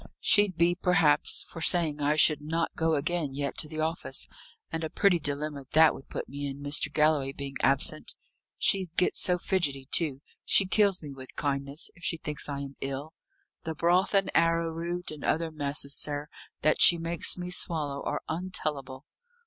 [0.19, 4.27] "She'd be perhaps, for saying I should not go again yet to the office;
[4.71, 6.91] and a pretty dilemma that would put me in, Mr.
[6.91, 8.15] Galloway being absent.
[8.57, 12.77] She'd get so fidgety, too: she kills me with kindness, if she thinks I am
[12.81, 13.13] ill.
[13.63, 16.29] The broth and arrowroot, and other messes, sir,
[16.63, 19.05] that she makes me swallow, are untellable."